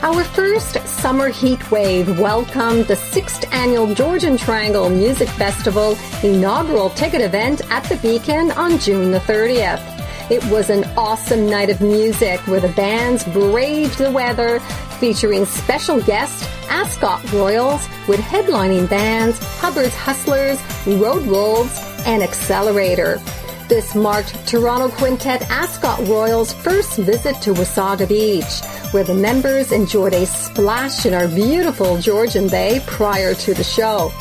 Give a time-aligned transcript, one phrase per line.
[0.05, 7.20] Our first summer heat wave welcomed the sixth annual Georgian Triangle Music Festival inaugural ticket
[7.20, 9.83] event at the Beacon on June the 30th.
[10.31, 14.61] It was an awesome night of music where the bands braved the weather,
[15.01, 23.21] featuring special guest Ascot Royals with headlining bands Hubbard's Hustlers, Road Wolves, and Excellerator.
[23.69, 30.12] This marked Toronto Quintet Ascot Royals' first visit to Wasaga Beach, where the members enjoyed
[30.12, 34.12] a splash in our beautiful Georgian Bay prior to the show.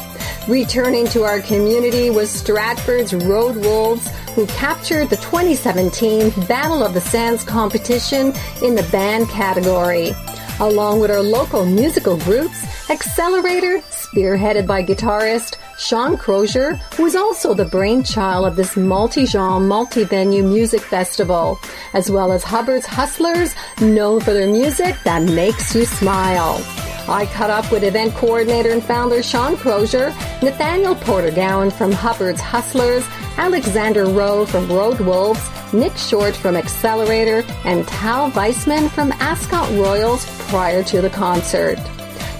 [0.47, 7.01] Returning to our community was Stratford's Road Wolves, who captured the 2017 Battle of the
[7.01, 10.13] Sands competition in the band category.
[10.59, 17.53] Along with our local musical groups, Excellerator, spearheaded by guitarist Shawn Crozier, who is also
[17.53, 21.59] the brainchild of this multi-genre, multi-venue music festival,
[21.91, 26.63] as well as Hubbard's Hustlers, known for their music that makes you smile.
[27.09, 33.05] I caught up with event coordinator and founder Shawn Crozier, Nathaniel Porter-Gowan from Hubbard's Hustlers,
[33.35, 40.25] Alexander Rowe from Road Wolves, Nick Shortt from Excellerator, and Tal Vaisman from Ascot Royals
[40.47, 41.77] prior to the concert.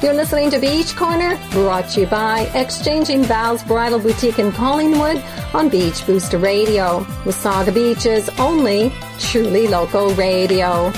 [0.04, 5.23] You're listening to Beach Corner, brought to you by Exchanging Vows Bridal Boutique in Collingwood
[5.54, 10.92] on Beach Booster Radio, Wasaga Beach's only truly local radio.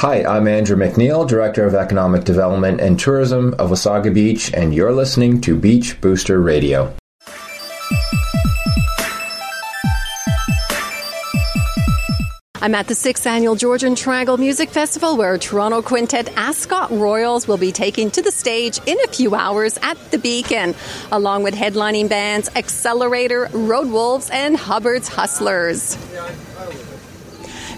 [0.00, 4.92] Hi, I'm Andrew McNeil, Director of Economic Development and Tourism of Wasaga Beach, and you're
[4.92, 6.94] listening to Beach Booster Radio.
[12.62, 17.56] I'm at the sixth annual Georgian Triangle Music Festival where Toronto Quintet Ascot Royals will
[17.56, 20.74] be taking to the stage in a few hours at the Beacon,
[21.10, 25.96] along with headlining bands Excellerator, Road Wolves, and Hubbard's Hustlers.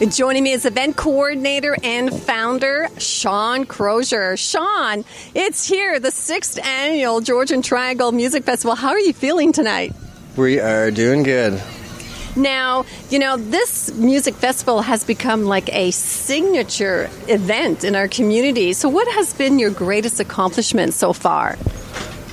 [0.09, 4.37] Joining me is event coordinator and founder Shawn Crozier.
[4.37, 8.75] Shawn, it's here, the sixth annual Georgian Triangle Music Festival.
[8.75, 9.95] How are you feeling tonight?
[10.37, 11.63] We are doing good.
[12.35, 18.73] Now, you know, this music festival has become like a signature event in our community.
[18.73, 21.59] So, what has been your greatest accomplishment so far?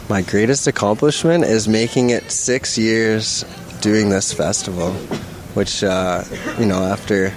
[0.10, 3.44] My greatest accomplishment is making it six years
[3.82, 4.94] doing this festival,
[5.54, 6.24] which, uh,
[6.58, 7.34] you know, after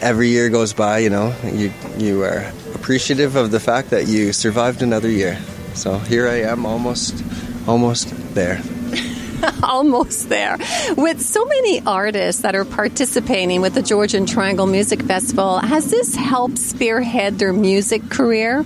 [0.00, 4.32] every year goes by, you know, you, you are appreciative of the fact that you
[4.32, 5.38] survived another year.
[5.74, 7.22] So here I am, almost,
[7.66, 8.62] almost there.
[9.62, 10.58] almost there.
[10.96, 16.14] With so many artists that are participating with the Georgian Triangle Music Festival, has this
[16.14, 18.64] helped spearhead their music career?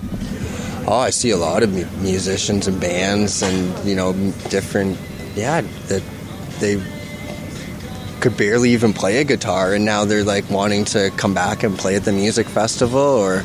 [0.87, 1.73] Oh, I see a lot of
[2.03, 4.13] musicians and bands, and you know,
[4.49, 4.99] different.
[5.35, 6.03] Yeah, that
[6.59, 6.83] they
[8.21, 11.79] could barely even play a guitar, and now they're like wanting to come back and
[11.79, 13.45] play at the music festival or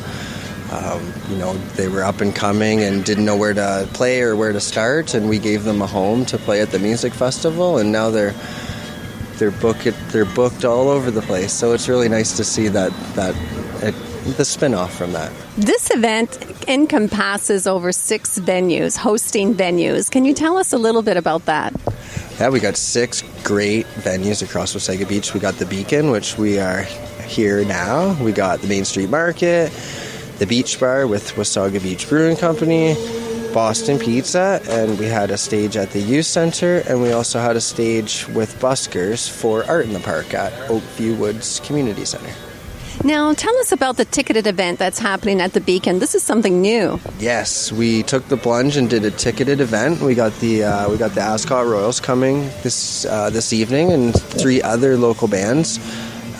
[0.70, 4.36] um, you know, they were up and coming and didn't know where to play or
[4.36, 7.78] where to start, and we gave them a home to play at the music festival,
[7.78, 8.34] and now they're
[9.36, 11.52] they're booked they're booked all over the place.
[11.52, 13.34] So it's really nice to see that that
[13.82, 13.94] it,
[14.36, 15.32] the spin-off from that.
[15.56, 20.10] This event encompasses over six venues, hosting venues.
[20.10, 21.74] Can you tell us a little bit about that?
[22.38, 25.32] Yeah, we got six great venues across Wasaga Beach.
[25.32, 26.82] We got the Beacon, which we are
[27.26, 28.22] here now.
[28.22, 29.72] We got the Main Street Market
[30.38, 32.94] the Beach Bar with Wasaga Beach Brewing Company,
[33.52, 37.56] Boston Pizza, and we had a stage at the Youth Center, and we also had
[37.56, 42.32] a stage with buskers for Art in the Park at Oakview Woods Community Center.
[43.04, 46.00] Now, tell us about the ticketed event that's happening at the Beacon.
[46.00, 47.00] This is something new.
[47.20, 50.00] Yes, we took the plunge and did a ticketed event.
[50.00, 54.12] We got the uh, we got the Ascot Royals coming this uh, this evening, and
[54.20, 55.78] three other local bands: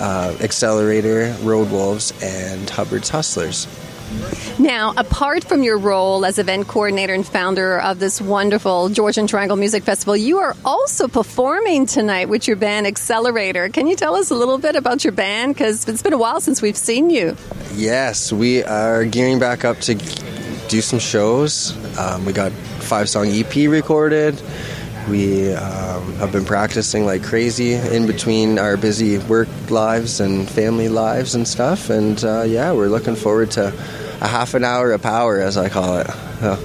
[0.00, 3.68] uh, Excellerator, Road Wolves, and Hubbard's Hustlers.
[4.58, 9.56] Now, apart from your role as event coordinator and founder of this wonderful Georgian Triangle
[9.56, 13.72] Music Festival, you are also performing tonight with your band Excellerator.
[13.72, 15.54] Can you tell us a little bit about your band?
[15.54, 17.36] Because it's been a while since we've seen you.
[17.74, 19.94] Yes, we are gearing back up to
[20.68, 21.76] do some shows.
[21.98, 24.40] Um, we got five song EP recorded.
[25.08, 30.88] We um, have been practicing like crazy in between our busy work lives and family
[30.88, 31.90] lives and stuff.
[31.90, 33.72] And uh, yeah, we're looking forward to
[34.20, 36.08] a half an hour of power, as I call it.
[36.40, 36.58] Yeah.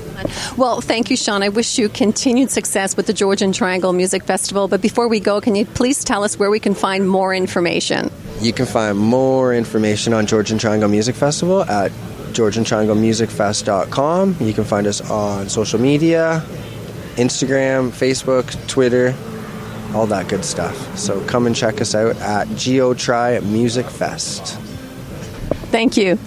[0.58, 1.44] Well, thank you, Shawn.
[1.44, 4.68] I wish you continued success with the Georgian Triangle Music Festival.
[4.68, 8.12] But before we go, can you please tell us where we can find more information?
[8.40, 11.92] You can find more information on Georgian Triangle Music Festival at
[12.34, 14.38] georgiantrianglemusicfest.com.
[14.40, 16.44] You can find us on social media
[17.16, 19.16] Instagram, Facebook, Twitter,
[19.94, 20.98] all that good stuff.
[20.98, 24.58] So come and check us out at GeoTry Music Fest.
[25.72, 26.18] Thank you.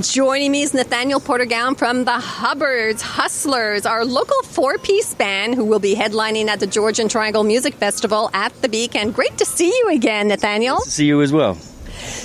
[0.00, 5.78] Joining me is Nathaniel Porter-Gowan from the Hubbards Hustlers, our local four-piece band who will
[5.78, 9.12] be headlining at the Georgian Triangle Music Festival at the Beacon.
[9.12, 10.74] Great to see you again, Nathaniel.
[10.76, 11.56] Nice to see you as well.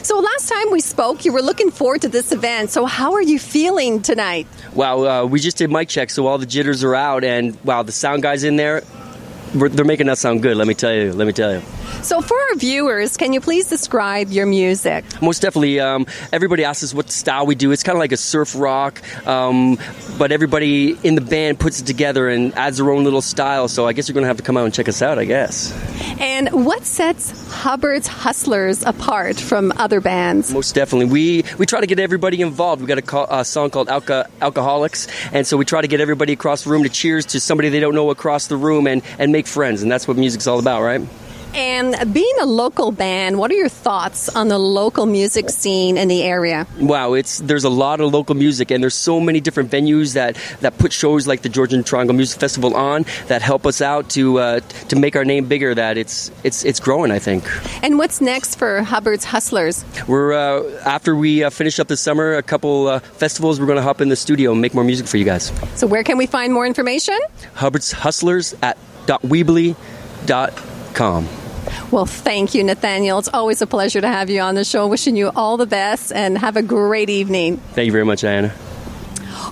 [0.02, 2.72] So last time we spoke, you were looking forward to this event.
[2.72, 4.48] So how are you feeling tonight?
[4.74, 7.84] Wow, uh, we just did mic check, so all the jitters are out, and wow,
[7.84, 8.82] the sound guys in there,
[9.54, 10.58] they're making us sound good.
[10.58, 11.14] Let me tell you.
[11.14, 11.62] Let me tell you.
[12.02, 15.06] So, for our viewers, can you please describe your music?
[15.22, 15.80] Most definitely.
[15.80, 17.72] Um, everybody asks us what style we do.
[17.72, 19.78] It's kind of like a surf rock, um,
[20.18, 23.68] but everybody in the band puts it together and adds their own little style.
[23.68, 25.26] So, I guess you're going to have to come out and check us out, I
[25.26, 25.72] guess.
[26.20, 30.54] And what sets Hubbard's Hustlers apart from other bands?
[30.54, 31.06] Most definitely.
[31.06, 32.82] We we try to get everybody involved.
[32.82, 36.02] We got a, call, a song called Alka, Alcoholics, and so we try to get
[36.02, 39.02] everybody across the room to cheers to somebody they don't know across the room and,
[39.20, 39.82] and make friends.
[39.82, 41.02] And that's what music's all about, right?
[41.54, 46.08] And being a local band, what are your thoughts on the local music scene in
[46.08, 46.66] the area?
[46.80, 50.38] Wow, it's there's a lot of local music, and there's so many different venues that,
[50.62, 54.40] that put shows like the Georgian Triangle Music Festival on that help us out to
[54.40, 54.60] uh,
[54.90, 55.76] to make our name bigger.
[55.76, 57.44] That it's it's it's growing, I think.
[57.84, 59.86] And what's next for Hubbard's Hustlers?
[60.08, 63.60] We're uh, after we uh, finish up this summer, a couple uh, festivals.
[63.60, 65.52] We're going to hop in the studio and make more music for you guys.
[65.76, 67.18] So where can we find more information?
[67.54, 68.78] Hubbard's Hustlers at
[69.08, 69.76] weebly.com.
[71.92, 73.20] Well, thank you, Nathaniel.
[73.20, 74.88] It's always a pleasure to have you on the show.
[74.88, 77.58] Wishing you all the best and have a great evening.
[77.74, 78.52] Thank you very much, Dianna.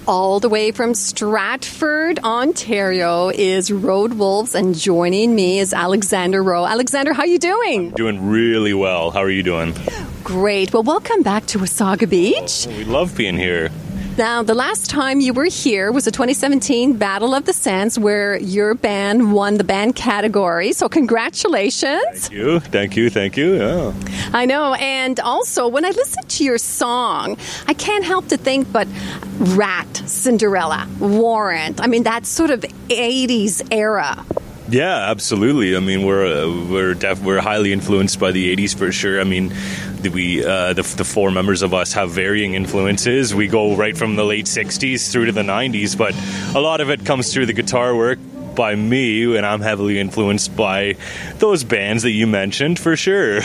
[0.07, 6.65] All the way from Stratford, Ontario is Road Wolves, and joining me is Alexander Rowe.
[6.65, 7.89] Alexander, how are you doing?
[7.89, 9.11] I'm doing really well.
[9.11, 9.75] How are you doing?
[10.23, 10.73] Great.
[10.73, 12.67] Well, welcome back to Wasaga Beach.
[12.67, 13.69] Oh, we love being here.
[14.17, 18.37] Now, the last time you were here was the 2017 Battle of the Sands, where
[18.37, 20.73] your band won the band category.
[20.73, 22.27] So, congratulations.
[22.27, 22.59] Thank you.
[22.59, 23.09] Thank you.
[23.09, 23.55] Thank you.
[23.55, 23.93] Yeah.
[24.33, 24.73] I know.
[24.75, 27.37] And also, when I listen to your song,
[27.67, 28.87] I can't help to think, but
[29.37, 31.79] Ratt, Cinderella, Warrant.
[31.81, 34.23] I mean, that sort of 80s era.
[34.69, 35.75] Yeah, absolutely.
[35.75, 39.19] I mean, we're uh, we're def- we're highly influenced by the '80s for sure.
[39.19, 39.51] I mean,
[40.09, 43.33] we uh, the, the four members of us have varying influences.
[43.35, 46.15] We go right from the late '60s through to the '90s, but
[46.55, 48.19] a lot of it comes through the guitar work
[48.55, 50.95] by me, and I'm heavily influenced by
[51.37, 53.41] those bands that you mentioned for sure.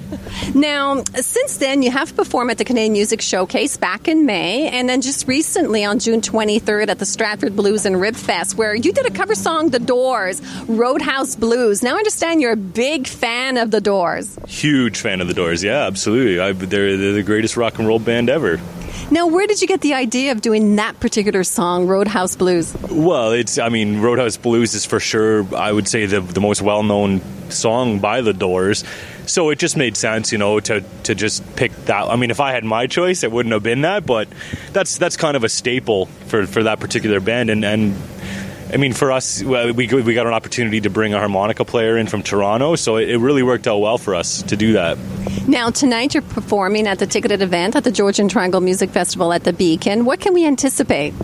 [0.54, 4.88] now, since then, you have performed at the Canadian Music Showcase back in May, and
[4.88, 8.92] then just recently on June 23rd at the Stratford Blues and Rib Fest, where you
[8.92, 11.82] did a cover song, The Doors, Roadhouse Blues.
[11.82, 14.38] Now I understand you're a big fan of The Doors.
[14.46, 16.40] Huge fan of The Doors, yeah, absolutely.
[16.40, 18.60] I, they're, they're the greatest rock and roll band ever.
[19.12, 22.72] Now, where did you get the idea of doing that particular song, Roadhouse Blues?
[22.90, 26.62] Well, it's, I mean, Roadhouse Blues is for sure, I would say, the, the most
[26.62, 27.20] well known
[27.50, 28.84] song by The Doors.
[29.26, 32.04] So it just made sense, you know, to, to just pick that.
[32.08, 34.28] I mean, if I had my choice, it wouldn't have been that, but
[34.72, 37.50] that's that's kind of a staple for, for that particular band.
[37.50, 37.96] And, and
[38.72, 42.06] I mean, for us, we, we got an opportunity to bring a harmonica player in
[42.06, 44.96] from Toronto, so it, really worked out well for us to do that.
[45.48, 49.42] Now, tonight you're performing at the ticketed event at the Georgian Triangle Music Festival at
[49.42, 50.04] the Beacon.
[50.04, 51.14] What can we anticipate?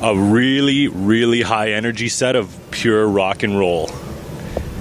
[0.00, 3.90] A really, really high energy set of pure rock and roll.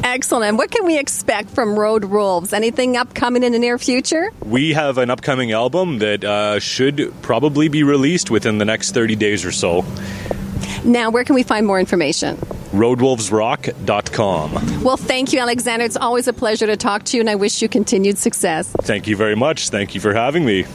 [0.01, 0.45] Excellent.
[0.45, 2.53] And what can we expect from Road Wolves?
[2.53, 4.31] Anything upcoming in the near future?
[4.45, 9.17] We have an upcoming album that uh, should probably be released within the next 30
[9.17, 9.83] days or so.
[10.83, 12.35] Now, where can we find more information?
[12.69, 14.83] roadwolvesrock.com.
[14.83, 15.85] Well, thank you, Alexander.
[15.85, 18.71] It's always a pleasure to talk to you, and I wish you continued success.
[18.83, 19.69] Thank you very much.
[19.69, 20.65] Thank you for having me.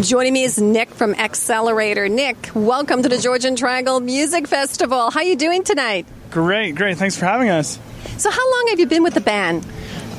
[0.00, 2.10] Joining me is Nick from Excellerator.
[2.10, 5.10] Nick, welcome to the Georgian Triangle Music Festival.
[5.10, 6.06] How are you doing tonight?
[6.30, 6.96] Great, great.
[6.96, 7.78] Thanks for having us.
[8.16, 9.64] So, how long have you been with the band?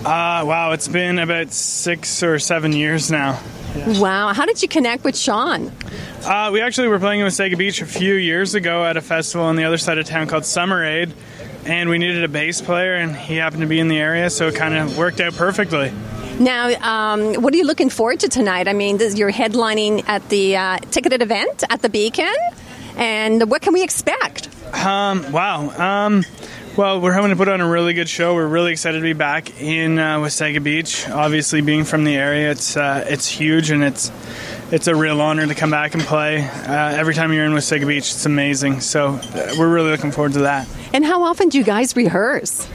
[0.05, 3.39] Uh, wow, it's been about six or seven years now.
[3.75, 3.99] Yeah.
[3.99, 4.33] Wow.
[4.33, 5.71] How did you connect with Shawn?
[6.23, 9.45] Uh, we actually were playing in Wasaga Beach a few years ago at a festival
[9.45, 11.13] on the other side of town called Summer Aid,
[11.65, 14.47] and we needed a bass player, and he happened to be in the area, so
[14.47, 15.91] it kind of worked out perfectly.
[16.39, 18.67] Now, um, what are you looking forward to tonight?
[18.67, 22.33] I mean, this, you're headlining at the uh, ticketed event at the Beacon,
[22.95, 24.49] and what can we expect?
[24.73, 25.69] Um, wow.
[26.05, 26.23] Um,
[26.75, 28.33] Well, we're hoping to put on a really good show.
[28.33, 31.07] We're really excited to be back in uh, Wasaga Beach.
[31.07, 34.11] Obviously, being from the area, it's uh, it's huge and it's
[34.71, 36.43] it's a real honor to come back and play.
[36.43, 38.81] Uh, every time you're in Wasaga Beach, it's amazing.
[38.81, 40.67] So uh, we're really looking forward to that.
[40.93, 42.67] And how often do you guys rehearse?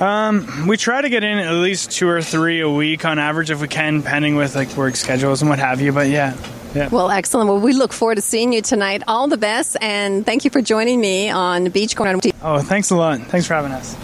[0.00, 3.50] Um, we try to get in at least two or three a week on average
[3.50, 5.92] if we can, pending with like work schedules and what have you.
[5.92, 6.34] But yeah.
[6.74, 6.88] Yeah.
[6.88, 7.48] Well, excellent.
[7.48, 9.02] Well, we look forward to seeing you tonight.
[9.06, 12.18] All the best, and thank you for joining me on Beach Corner.
[12.42, 13.20] Oh, thanks a lot.
[13.22, 13.96] Thanks for having us.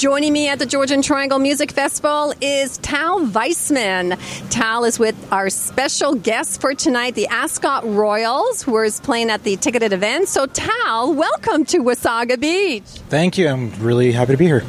[0.00, 4.18] Joining me at the Georgian Triangle Music Festival is Tal Vaisman.
[4.50, 9.44] Tal is with our special guest for tonight, the Ascot Royals, who is playing at
[9.44, 10.26] the ticketed event.
[10.28, 12.82] So, Tal, welcome to Wasaga Beach.
[13.08, 13.46] Thank you.
[13.48, 14.64] I'm really happy to be here.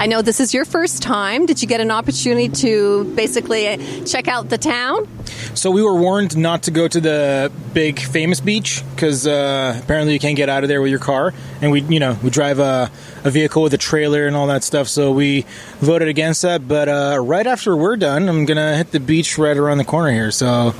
[0.00, 1.46] I know this is your first time.
[1.46, 5.06] Did you get an opportunity to basically check out the town?
[5.54, 10.12] So we were warned not to go to the big famous beach because uh, apparently
[10.12, 12.58] you can't get out of there with your car, and we, you know, we drive
[12.58, 12.90] a,
[13.24, 14.88] a vehicle with a trailer and all that stuff.
[14.88, 15.46] So we
[15.80, 16.66] voted against that.
[16.66, 20.12] But uh, right after we're done, I'm gonna hit the beach right around the corner
[20.12, 20.30] here.
[20.30, 20.74] So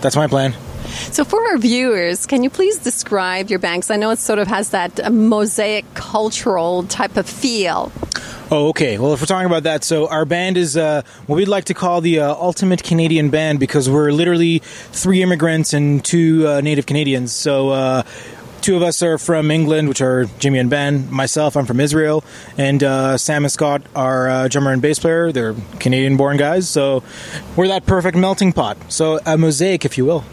[0.00, 0.54] that's my plan.
[1.10, 3.90] So, for our viewers, can you please describe your banks?
[3.90, 7.90] I know it sort of has that mosaic cultural type of feel.
[8.50, 8.98] Oh, okay.
[8.98, 11.74] Well, if we're talking about that, so our band is uh, what we'd like to
[11.74, 16.84] call the uh, ultimate Canadian band because we're literally three immigrants and two uh, native
[16.84, 17.32] Canadians.
[17.32, 18.02] So, uh,
[18.60, 21.10] two of us are from England, which are Jimmy and Ben.
[21.10, 22.22] Myself, I'm from Israel,
[22.58, 25.32] and uh, Sam and Scott are uh, drummer and bass player.
[25.32, 27.02] They're Canadian-born guys, so
[27.56, 28.76] we're that perfect melting pot.
[28.92, 30.24] So, a mosaic, if you will.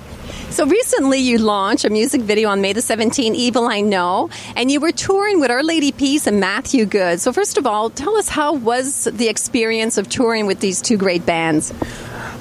[0.50, 4.69] So recently you launched a music video on May the 17th, Evil I Know, and
[4.69, 7.19] you were touring with Our Lady Peace and Matthew Good.
[7.19, 10.97] So first of all, tell us how was the experience of touring with these two
[10.97, 11.73] great bands?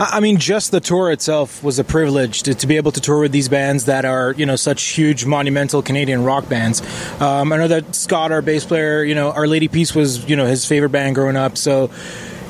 [0.02, 3.20] I mean, just the tour itself was a privilege to, to, be able to tour
[3.20, 6.80] with these bands that are, you know, such huge, monumental Canadian rock bands.
[7.20, 10.36] Um, I know that Scott, our bass player, you know, Our Lady Peace was, you
[10.36, 11.58] know, his favorite band growing up.
[11.58, 11.90] So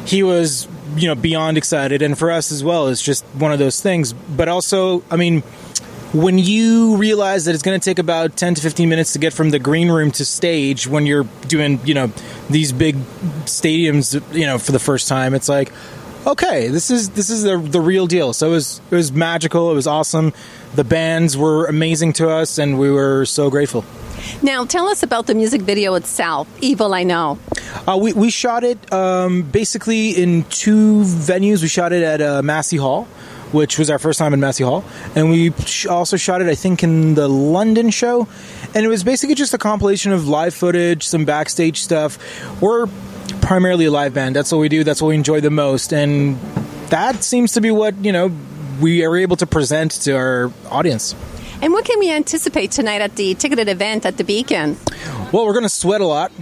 [0.06, 2.02] he was you know beyond excited.
[2.02, 4.12] And for us as well it's just one of those things.
[4.12, 5.42] But also i mean
[6.12, 9.32] when you realize that it's going to take about 10 to 15 minutes to get
[9.32, 12.08] from the green room to stage when you're doing you know
[12.48, 12.96] these big
[13.44, 15.72] stadiums you know for the first time it's like
[16.26, 18.32] okay this is this is the, the real deal.
[18.32, 19.70] So it was it was magical.
[19.70, 20.32] It was awesome.
[20.74, 23.84] The bands were amazing to us and we were so grateful
[24.42, 27.38] now, tell us about the music video itself, Evil I Know.
[27.86, 31.62] Uh, we, we shot it um, basically in two venues.
[31.62, 33.04] We shot it at uh, Massey Hall,
[33.52, 34.84] which was our first time in Massey Hall.
[35.14, 35.52] And we
[35.88, 38.28] also shot it, I think, in the London show.
[38.74, 42.18] And it was basically just a compilation of live footage, some backstage stuff.
[42.60, 42.86] We're
[43.40, 44.36] primarily a live band.
[44.36, 44.84] That's what we do.
[44.84, 45.92] That's what we enjoy the most.
[45.92, 46.40] And
[46.90, 48.32] that seems to be what, you know,
[48.80, 51.14] we are able to present to our audience.
[51.62, 54.78] And what can we anticipate tonight at the ticketed event at the Beacon?
[55.32, 56.32] Well, we're going to sweat a lot.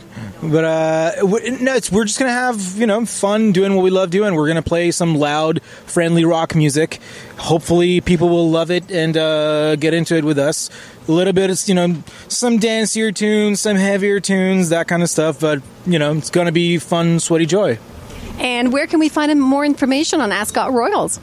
[0.40, 1.12] But uh,
[1.60, 4.36] no, we're just gonna have you know fun doing what we love doing.
[4.36, 7.00] We're gonna play some loud, friendly rock music.
[7.38, 10.70] Hopefully, people will love it and uh, get into it with us.
[11.08, 15.10] A little bit, of, you know, some dancier tunes, some heavier tunes, that kind of
[15.10, 15.40] stuff.
[15.40, 17.78] But you know, it's gonna be fun, sweaty joy.
[18.38, 21.20] And where can we find more information on Ascot Royals?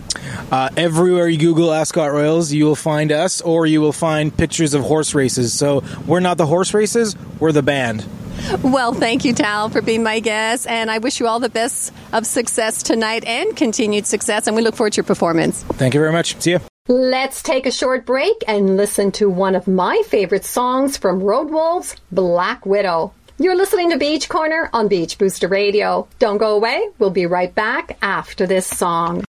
[0.52, 4.74] Uh, everywhere you Google Ascot Royals, you will find us, or you will find pictures
[4.74, 5.54] of horse races.
[5.54, 8.06] So we're not the horse races; we're the band.
[8.62, 11.94] Well, thank you, Tal, for being my guest, and I wish you all the best
[12.12, 14.48] of success tonight and continued success.
[14.48, 15.64] And we look forward to your performance.
[15.64, 16.36] Thank you very much.
[16.40, 16.60] See you.
[16.88, 21.50] Let's take a short break and listen to one of my favorite songs from Road
[21.50, 23.14] Wolves, Black Widow.
[23.38, 26.08] You're listening to Beach Corner on Beach Booster Radio.
[26.20, 26.88] Don't go away.
[27.00, 29.26] We'll be right back after this song.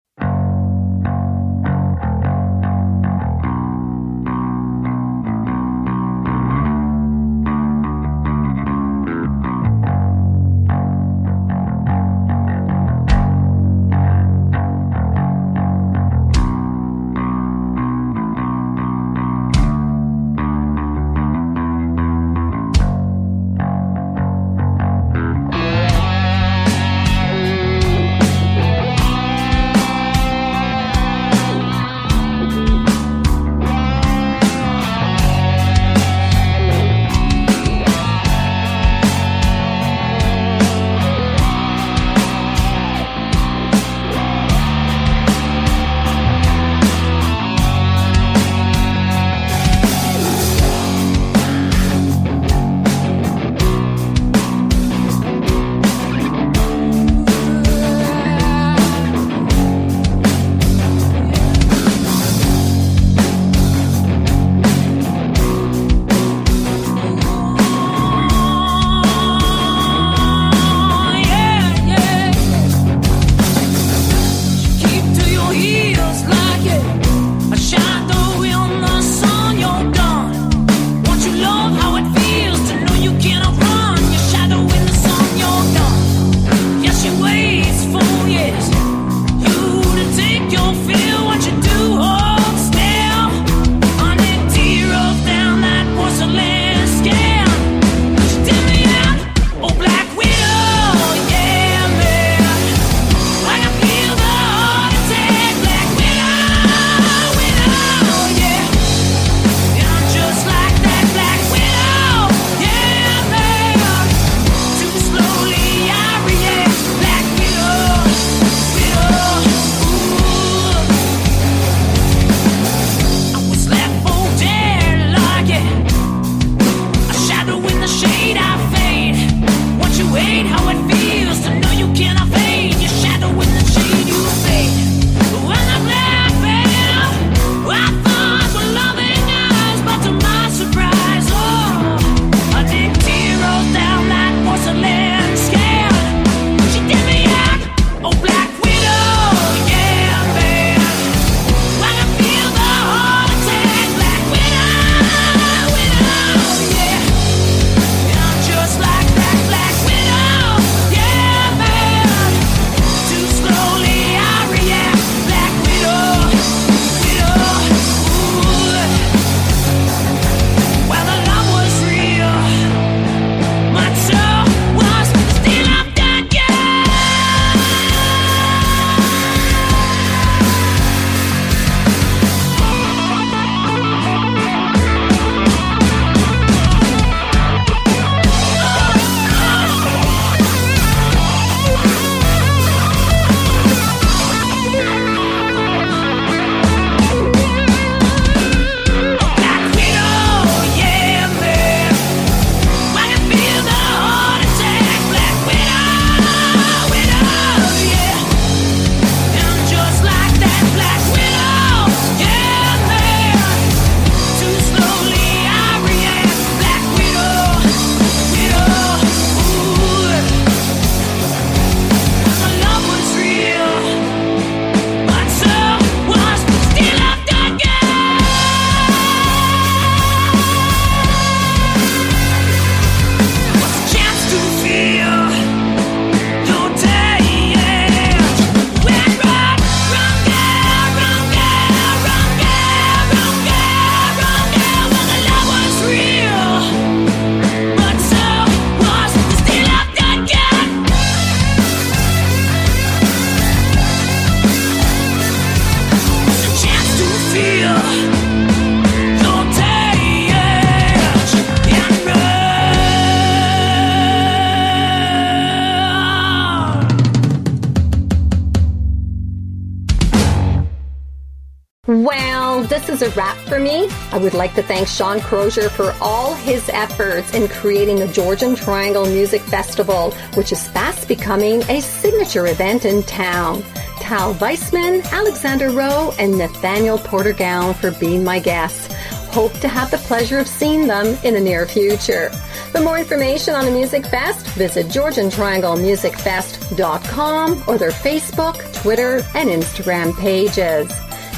[272.96, 273.90] Is a wrap for me.
[274.14, 278.56] I would like to thank Shawn Crozier for all his efforts in creating the Georgian
[278.56, 283.64] Triangle Music Festival, which is fast becoming a signature event in town.
[284.00, 288.88] Tal Vaisman, Alexander Rowe, and Nathaniel Porter Gowan for being my guests.
[289.34, 292.30] Hope to have the pleasure of seeing them in the near future.
[292.72, 300.18] For more information on the Music Fest, visit GeorgianTriangleMusicFest.com or their Facebook, Twitter, and Instagram
[300.18, 300.90] pages.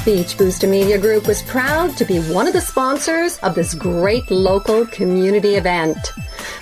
[0.08, 4.30] Beach Booster Media Group was proud to be one of the sponsors of this great
[4.30, 5.98] local community event.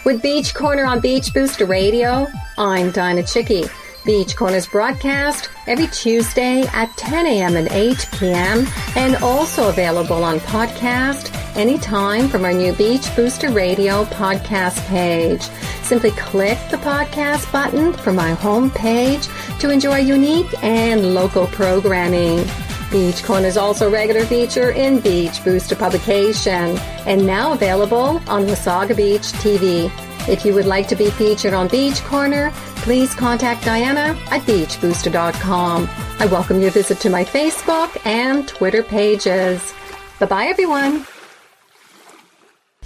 [0.04, 2.26] With Beach Corner on Beach Booster Radio,
[2.58, 3.70] I'm Dianna Chycki.
[4.04, 7.56] Beach Corners broadcast every Tuesday at 10 a.m.
[7.56, 8.66] and 8 p.m.
[8.96, 15.42] and also available on podcast anytime from our new Beach Booster Radio podcast page.
[15.82, 19.28] Simply click the podcast button from my home page
[19.60, 22.44] to enjoy unique and local programming.
[22.90, 28.46] Beach Corner is also a regular feature in Beach Booster publication and now available on
[28.46, 29.90] Wasaga Beach TV.
[30.28, 35.88] If you would like to be featured on Beach Corner, please contact Dianna at beachbooster.com.
[36.18, 39.74] I welcome your visit to my Facebook and Twitter pages.
[40.20, 41.06] Bye bye, everyone.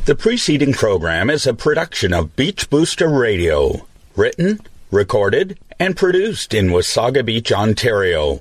[0.07, 3.87] The preceding program is a production of Beach Booster Radio,
[4.17, 4.61] written,
[4.91, 8.41] recorded, and produced in Wasaga Beach, Ontario.